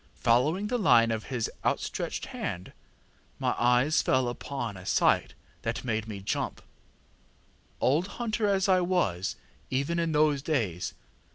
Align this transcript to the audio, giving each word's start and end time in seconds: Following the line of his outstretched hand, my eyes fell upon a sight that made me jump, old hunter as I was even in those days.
Following 0.15 0.65
the 0.65 0.79
line 0.79 1.11
of 1.11 1.25
his 1.25 1.47
outstretched 1.63 2.25
hand, 2.33 2.73
my 3.37 3.53
eyes 3.59 4.01
fell 4.01 4.29
upon 4.29 4.75
a 4.75 4.83
sight 4.83 5.35
that 5.61 5.83
made 5.83 6.07
me 6.07 6.21
jump, 6.21 6.63
old 7.79 8.07
hunter 8.17 8.47
as 8.47 8.67
I 8.67 8.81
was 8.81 9.35
even 9.69 9.99
in 9.99 10.11
those 10.11 10.41
days. 10.41 10.95